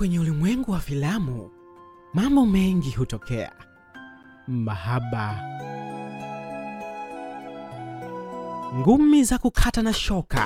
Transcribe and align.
Kwenye 0.00 0.18
ulimwengu 0.20 0.70
wa 0.72 0.80
filamu, 0.80 1.50
mambo 2.14 2.46
mengi 2.46 2.90
hutokea: 2.90 3.52
mahaba, 4.46 5.40
ngumi 8.74 9.24
za 9.24 9.38
kukata 9.38 9.82
na 9.82 9.92
shoka, 9.92 10.44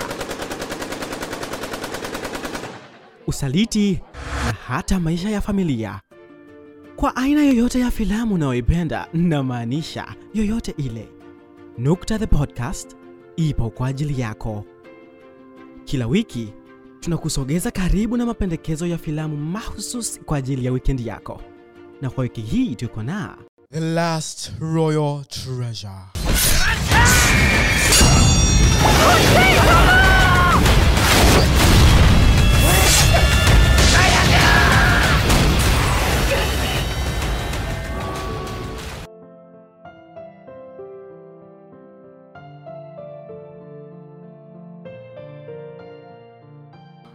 usaliti 3.26 4.00
na 4.46 4.52
hata 4.52 5.00
maisha 5.00 5.30
ya 5.30 5.40
familia. 5.40 6.00
Kwa 6.96 7.16
aina 7.16 7.42
yoyote 7.42 7.80
ya 7.80 7.90
filamu 7.90 8.34
unayoipenda, 8.34 9.08
namaanisha 9.12 10.06
yoyote 10.34 10.74
ile, 10.76 11.08
Nukta 11.78 12.18
the 12.18 12.26
Podcast 12.26 12.96
ipo 13.36 13.70
kwa 13.70 13.88
ajili 13.88 14.20
yako. 14.20 14.64
Kila 15.84 16.06
wiki 16.06 16.52
tunakusogeza 17.04 17.70
karibu 17.70 18.16
na 18.16 18.26
mapendekezo 18.26 18.86
ya 18.86 18.98
filamu 18.98 19.36
mahususi 19.36 20.20
kwa 20.20 20.38
ajili 20.38 20.64
ya 20.66 20.72
wikendi 20.72 21.06
yako, 21.06 21.40
na 22.02 22.10
kwa 22.10 22.22
wiki 22.22 22.40
hii 22.40 22.74
tuko 22.74 23.02
na 23.02 23.36
The 23.72 23.80
Last 23.80 24.52
Royal 24.60 25.24
Treasure. 25.24 26.04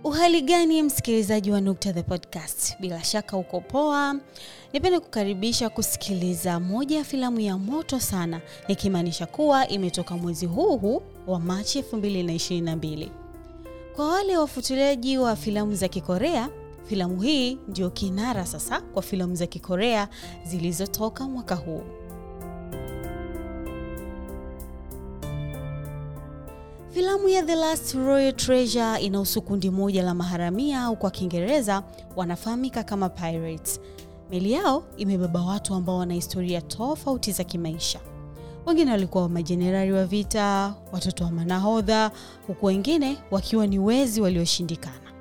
Uhali 0.03 0.41
gani 0.41 0.83
msikilizaji 0.83 1.51
wa 1.51 1.61
Nukta 1.61 1.93
the 1.93 2.03
Podcast, 2.03 2.79
bila 2.79 3.03
shaka 3.03 3.37
uko 3.37 3.61
poa. 3.61 4.15
Nipende 4.73 4.99
kukaribisha 4.99 5.69
kusikiliza 5.69 6.59
moja 6.59 6.97
ya 6.97 7.03
filamu 7.03 7.39
ya 7.39 7.57
moto 7.57 7.99
sana, 7.99 8.41
nikimaanisha 8.67 9.25
kuwa 9.25 9.67
imetoka 9.67 10.17
mwezi 10.17 10.45
huu 10.45 10.77
huu 10.77 11.01
wa 11.27 11.39
Machi 11.39 11.81
222 11.81 13.09
Kwa 13.95 14.07
wale 14.11 14.37
wafuatiliaji 14.37 15.17
wa 15.17 15.35
filamu 15.35 15.75
za 15.75 15.87
Kikorea, 15.87 16.49
filamu 16.85 17.21
hii 17.21 17.57
ndio 17.67 17.89
kinara 17.89 18.45
sasa 18.45 18.81
kwa 18.81 19.01
filamu 19.01 19.35
za 19.35 19.47
Kikorea 19.47 20.07
zilizotoka 20.45 21.23
mwaka 21.27 21.55
huu. 21.55 21.81
Filamu 26.99 27.29
ya 27.29 27.43
The 27.43 27.55
Last 27.55 27.93
Royal 27.95 28.33
Treasure 28.33 28.97
inahusu 29.01 29.41
kundi 29.41 29.69
moja 29.69 30.03
la 30.03 30.13
maharamia 30.13 30.81
au 30.83 30.95
kwa 30.95 31.11
Kiingereza 31.11 31.83
wanafahamika 32.15 32.83
kama 32.83 33.09
pirates. 33.09 33.79
Meli 34.29 34.51
yao 34.51 34.83
imebeba 34.97 35.41
watu 35.41 35.73
ambao 35.73 35.97
wana 35.97 36.13
historia 36.13 36.61
tofauti 36.61 37.31
za 37.31 37.43
kimaisha. 37.43 37.99
Wengine 38.65 38.91
walikuwa 38.91 39.29
majenerali 39.29 39.91
wa 39.91 40.05
vita, 40.05 40.75
watoto 40.91 41.23
wa 41.23 41.31
manahodha, 41.31 42.11
huku 42.47 42.65
wengine 42.65 43.17
wakiwa 43.31 43.67
ni 43.67 43.79
wezi 43.79 44.21
walioshindikana. 44.21 45.13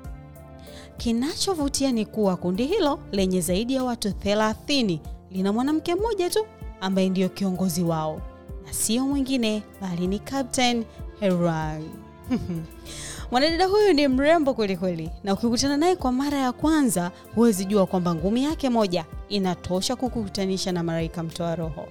Kinachovutia 0.97 1.91
ni 1.91 2.05
kuwa 2.05 2.37
kundi 2.37 2.65
hilo 2.65 2.99
lenye 3.11 3.41
zaidi 3.41 3.73
ya 3.75 3.83
watu 3.83 4.09
30 4.09 4.99
lina 5.31 5.53
mwanamke 5.53 5.95
mmoja 5.95 6.29
tu 6.29 6.45
ambaye 6.81 7.09
ndiyo 7.09 7.29
kiongozi 7.29 7.83
wao 7.83 8.21
na 8.65 8.73
sio 8.73 9.07
mwingine 9.07 9.63
bali 9.81 10.07
ni 10.07 10.19
Captain 10.19 10.85
Herang. 11.19 11.83
Mwanadada 13.31 13.65
huyu 13.65 13.93
ni 13.93 14.07
mrembo 14.07 14.53
kweli 14.53 14.77
kweli, 14.77 15.09
na 15.23 15.33
ukikutana 15.33 15.77
naye 15.77 15.95
kwa 15.95 16.11
mara 16.11 16.37
ya 16.37 16.51
kwanza 16.51 17.11
huwezi 17.35 17.65
jua 17.65 17.85
kwamba 17.85 18.15
ngumi 18.15 18.43
yake 18.43 18.69
moja 18.69 19.05
inatosha 19.29 19.95
kukutanisha 19.95 20.71
na 20.71 20.83
malaika 20.83 21.23
mtoa 21.23 21.55
roho. 21.55 21.87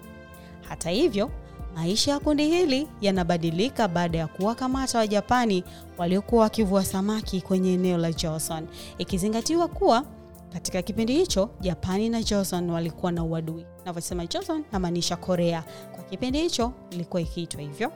Hata 0.69 0.91
hivyo, 0.91 1.31
maisha 1.75 2.11
ya 2.11 2.19
kundi 2.19 2.47
hili 2.49 2.89
yanabadilika 3.01 3.89
baada 3.89 4.19
ya 4.19 4.27
kuwakamata 4.27 4.99
Wajapani 4.99 5.65
waliokuwa 5.99 6.43
wakivua 6.43 6.85
samaki 6.85 7.41
kwenye 7.41 7.73
eneo 7.75 7.99
la 7.99 8.13
Joseon, 8.13 8.67
ikizingatiwa 8.99 9.69
kuwa 9.69 10.05
katika 10.53 10.83
kipindi 10.83 11.13
hicho 11.15 11.51
Japani 11.61 12.09
na 12.09 12.23
Joseon 12.23 12.71
walikuwa 12.71 13.13
na 13.13 13.25
uadui. 13.25 13.67
Navyosema 13.85 14.27
Joseon 14.27 14.65
namaanisha 14.73 15.17
Korea, 15.17 15.65
kwa 15.95 16.05
kipindi 16.05 16.41
hicho 16.41 16.73
ilikuwa 16.91 17.23
ikiitwa 17.23 17.61
hivyo. 17.61 17.93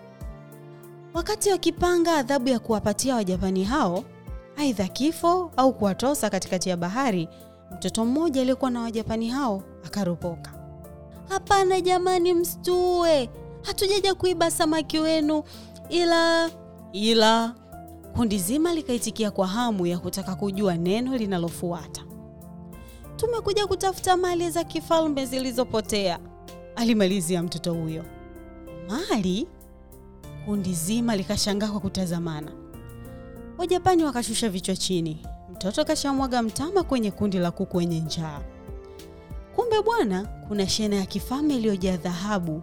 Wakati 1.14 1.50
wakipanga 1.50 2.16
adhabu 2.16 2.48
ya 2.48 2.58
kuwapatia 2.58 3.14
Wajapani 3.14 3.64
hao, 3.64 4.04
aidha 4.56 4.88
kifo 4.88 5.50
au 5.56 5.72
kuwatosa 5.72 6.30
katikati 6.30 6.68
ya 6.68 6.76
bahari, 6.76 7.28
mtoto 7.76 8.04
mmoja 8.04 8.40
aliyekuwa 8.40 8.70
na 8.70 8.80
Wajapani 8.80 9.28
hao 9.28 9.62
akaropoka. 9.86 10.52
Hapana 11.28 11.80
jamani, 11.80 12.34
mstue, 12.34 13.30
hatujaja 13.62 14.14
kuiba 14.14 14.50
samaki 14.50 14.98
wenu, 14.98 15.42
ila 15.88 16.50
ila. 16.92 17.54
Kundi 18.16 18.38
zima 18.38 18.74
likaitikia 18.74 19.30
kwa 19.30 19.46
hamu 19.46 19.86
ya 19.86 19.98
kutaka 19.98 20.34
kujua 20.34 20.74
neno 20.76 21.16
linalofuata. 21.16 22.02
Tumekuja 23.16 23.66
kutafuta 23.66 24.16
mali 24.16 24.50
za 24.50 24.64
kifalme 24.64 25.26
zilizopotea, 25.26 26.18
alimalizia 26.76 27.42
mtoto 27.42 27.74
huyo. 27.74 28.04
Mali? 28.88 29.48
Kundi 30.47 30.75
zima 30.75 31.16
likashangaa 31.16 31.69
kwa 31.69 31.80
kutazamana. 31.80 32.53
Wajapani 33.58 34.04
wakashusha 34.04 34.48
vichwa 34.48 34.76
chini. 34.76 35.26
Mtoto 35.53 35.84
kashamwaga 35.84 36.42
mtama 36.42 36.82
kwenye 36.82 37.10
kundi 37.10 37.38
la 37.38 37.50
kuku 37.50 37.76
wenye 37.76 38.00
njaa. 38.00 38.41
Kumbe 39.56 39.82
bwana, 39.82 40.25
kuna 40.48 40.69
shehena 40.69 40.97
ya 40.97 41.06
kifalme 41.06 41.56
iliyojaa 41.56 41.97
dhahabu, 41.97 42.62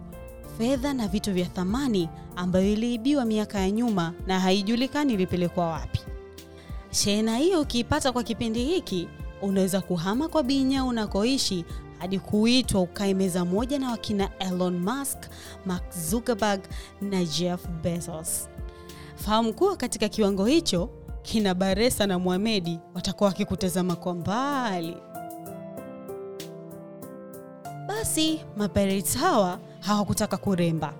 fedha 0.58 0.94
na 0.94 1.08
vitu 1.08 1.32
vya 1.32 1.46
thamani 1.46 2.08
ambayo 2.36 2.72
iliibiwa 2.72 3.24
miaka 3.24 3.60
ya 3.60 3.70
nyuma 3.70 4.12
na 4.26 4.40
haijulikani 4.40 5.12
ilipelekwa 5.14 5.66
wapi. 5.66 6.00
Shehena 6.90 7.36
hiyo 7.36 7.60
ukiipata 7.60 8.12
kwa 8.12 8.22
kipindi 8.22 8.64
hiki, 8.64 9.08
unaweza 9.42 9.80
kuhama 9.80 10.28
kwa 10.28 10.42
Binyau 10.42 10.88
unakoishi 10.88 11.64
hadi 12.00 12.18
kuitwa 12.18 12.80
ukae 12.80 13.14
meza 13.14 13.44
moja 13.44 13.78
na 13.78 13.90
wakina 13.90 14.30
Elon 14.38 14.78
Musk, 14.78 15.18
Mark 15.66 15.82
Zuckerberg 16.10 16.60
na 17.00 17.24
Jeff 17.24 17.68
Bezos. 17.82 18.48
Fahamu 19.14 19.52
kuwa 19.54 19.76
katika 19.76 20.08
kiwango 20.08 20.46
hicho 20.46 20.90
kina 21.22 21.54
Baresa 21.54 22.06
na 22.06 22.18
Mohamedi 22.18 22.78
watakuwa 22.94 23.28
wakikutazama 23.28 23.96
kwa 23.96 24.14
mbali. 24.14 24.96
Basi 27.86 28.40
mapirates 28.56 29.16
hawa 29.16 29.58
hawakutaka 29.80 30.36
kuremba. 30.36 30.92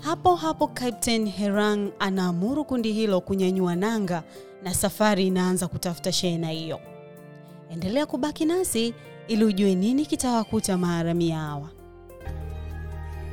Hapo 0.00 0.34
hapo 0.34 0.66
Captain 0.68 1.28
Herang 1.28 1.90
anaamuru 1.98 2.64
kundi 2.64 2.92
hilo 2.92 3.20
kunyanyua 3.20 3.76
nanga 3.76 4.22
na 4.62 4.74
safari 4.74 5.26
inaanza 5.26 5.68
kutafuta 5.68 6.12
shehena 6.12 6.48
hiyo. 6.50 6.80
Endelea 7.70 8.06
kubaki 8.06 8.44
nasi 8.44 8.94
ili 9.28 9.44
ujue 9.44 9.74
nini 9.74 10.06
kitawakuta 10.06 10.78
maharamia 10.78 11.38
hawa. 11.38 11.68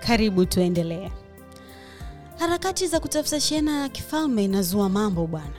Karibu 0.07 0.45
tuendelee. 0.45 1.09
Harakati 2.39 2.87
za 2.87 2.99
kutafuta 2.99 3.39
shehena 3.39 3.81
ya 3.81 3.89
kifalme 3.89 4.43
inazua 4.43 4.89
mambo 4.89 5.27
bwana. 5.27 5.55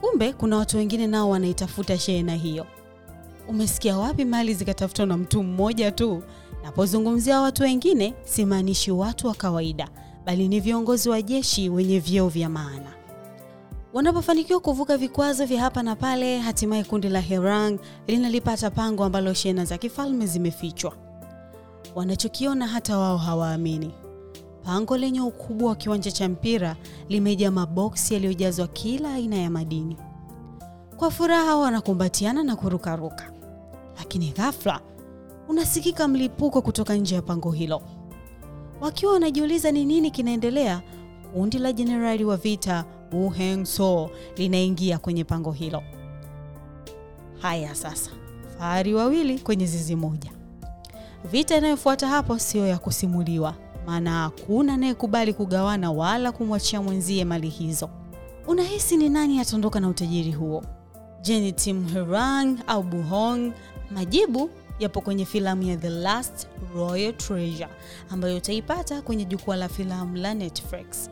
Kumbe 0.00 0.32
kuna 0.32 0.56
watu 0.56 0.76
wengine 0.76 1.06
nao 1.06 1.30
wanaitafuta 1.30 1.98
shehena 1.98 2.34
hiyo. 2.34 2.66
Umesikia 3.48 3.96
wapi 3.98 4.24
mali 4.24 4.54
zikatafutwa 4.54 5.06
na 5.06 5.16
mtu 5.16 5.42
mmoja 5.42 5.92
tu? 5.92 6.22
Napozungumzia 6.64 7.40
watu 7.40 7.62
wengine, 7.62 8.14
simaanishi 8.24 8.90
watu 8.90 9.26
wa 9.26 9.34
kawaida, 9.34 9.88
bali 10.24 10.48
ni 10.48 10.60
viongozi 10.60 11.08
wa 11.08 11.22
jeshi 11.22 11.68
wenye 11.68 11.98
vyeo 11.98 12.28
vya 12.28 12.48
maana. 12.48 12.92
Wanapofanikiwa 13.92 14.60
kuvuka 14.60 14.96
vikwazo 14.96 15.46
vya 15.46 15.60
hapa 15.60 15.82
na 15.82 15.96
pale, 15.96 16.38
hatimaye 16.38 16.84
kundi 16.84 17.08
la 17.08 17.20
Herang 17.20 17.78
linalipata 18.06 18.70
pango 18.70 19.04
ambalo 19.04 19.34
shehena 19.34 19.64
za 19.64 19.78
kifalme 19.78 20.26
zimefichwa. 20.26 20.92
Wanachokiona 21.94 22.66
hata 22.66 22.98
wao 22.98 23.16
hawaamini. 23.18 23.90
Pango 24.64 24.96
lenye 24.96 25.20
ukubwa 25.20 25.68
wa 25.68 25.76
kiwanja 25.76 26.10
cha 26.10 26.28
mpira 26.28 26.76
limejaa 27.08 27.50
maboksi 27.50 28.14
yaliyojazwa 28.14 28.66
kila 28.68 29.14
aina 29.14 29.36
ya 29.36 29.50
madini. 29.50 29.96
Kwa 30.96 31.10
furaha 31.10 31.56
wanakumbatiana 31.56 32.42
na 32.44 32.56
kurukaruka, 32.56 33.32
lakini 33.98 34.30
ghafla 34.30 34.80
unasikika 35.48 36.08
mlipuko 36.08 36.62
kutoka 36.62 36.94
nje 36.94 37.14
ya 37.14 37.22
pango 37.22 37.50
hilo. 37.50 37.82
Wakiwa 38.80 39.12
wanajiuliza 39.12 39.72
ni 39.72 39.84
nini 39.84 40.10
kinaendelea, 40.10 40.82
kundi 41.34 41.58
la 41.58 41.72
jenerali 41.72 42.24
wa 42.24 42.36
vita 42.36 42.84
Wu 43.12 43.30
Hengso 43.30 44.10
linaingia 44.36 44.98
kwenye 44.98 45.24
pango 45.24 45.52
hilo. 45.52 45.82
Haya 47.38 47.74
sasa, 47.74 48.10
fahari 48.58 48.94
wawili 48.94 49.38
kwenye 49.38 49.66
zizi 49.66 49.96
moja. 49.96 50.30
Vita 51.30 51.56
inayofuata 51.56 52.08
hapo 52.08 52.38
siyo 52.38 52.66
ya 52.66 52.78
kusimuliwa, 52.78 53.54
maana 53.86 54.10
hakuna 54.22 54.74
anayekubali 54.74 55.34
kugawana 55.34 55.92
wala 55.92 56.32
kumwachia 56.32 56.82
mwenzie 56.82 57.24
mali 57.24 57.48
hizo. 57.48 57.90
Unahisi 58.46 58.96
ni 58.96 59.08
nani 59.08 59.40
ataondoka 59.40 59.80
na 59.80 59.88
utajiri 59.88 60.32
huo? 60.32 60.62
Je, 61.22 61.40
ni 61.40 61.52
Tim 61.52 61.88
Herang 61.88 62.56
au 62.66 62.82
Buhong? 62.82 63.52
Majibu 63.90 64.50
yapo 64.78 65.00
kwenye 65.00 65.24
filamu 65.24 65.62
ya 65.62 65.76
The 65.76 65.90
Last 65.90 66.46
Royal 66.74 67.16
Treasure 67.16 67.68
ambayo 68.10 68.36
utaipata 68.36 69.02
kwenye 69.02 69.24
jukwaa 69.24 69.56
la 69.56 69.68
filamu 69.68 70.16
la 70.16 70.34
Netflix. 70.34 71.10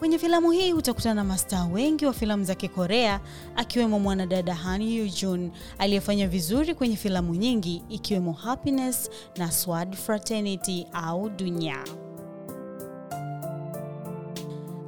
Kwenye 0.00 0.18
filamu 0.18 0.50
hii 0.50 0.72
utakutana 0.72 1.14
na 1.14 1.24
mastaa 1.24 1.64
wengi 1.64 2.06
wa 2.06 2.12
filamu 2.12 2.44
za 2.44 2.54
Kikorea 2.54 3.20
akiwemo 3.56 4.00
mwanadada 4.00 4.54
Han 4.54 4.82
Yoo-jun 4.82 5.50
aliyefanya 5.78 6.28
vizuri 6.28 6.74
kwenye 6.74 6.96
filamu 6.96 7.34
nyingi 7.34 7.82
ikiwemo 7.88 8.32
Happiness 8.32 9.10
na 9.36 9.52
Sword 9.52 9.94
Fraternity 9.96 10.86
au 10.92 11.30
Dunya. 11.30 11.84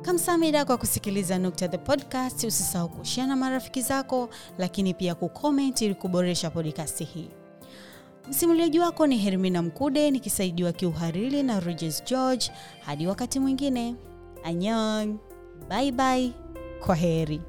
Kamsamida 0.02 0.64
kwa 0.64 0.76
kusikiliza 0.76 1.38
Nukta 1.38 1.68
the 1.68 1.78
Podcast. 1.78 2.44
Usisahau 2.44 2.88
kushare 2.88 3.28
na 3.28 3.36
marafiki 3.36 3.82
zako, 3.82 4.28
lakini 4.58 4.94
pia 4.94 5.14
kucomment 5.14 5.80
ili 5.82 5.94
kuboresha 5.94 6.50
podcast 6.50 7.04
hii. 7.04 7.28
Msimuliaji 8.28 8.78
wako 8.78 9.06
ni 9.06 9.18
Hermina 9.18 9.62
Mkude 9.62 10.10
nikisaidiwa 10.10 10.72
kiuhariri 10.72 11.42
na 11.42 11.60
Rogers 11.60 12.04
George. 12.04 12.50
Hadi 12.80 13.06
wakati 13.06 13.40
mwingine, 13.40 13.94
anyong, 14.44 15.18
bye 15.68 15.92
bye, 15.92 16.32
kwa 16.80 16.94
heri. 16.94 17.40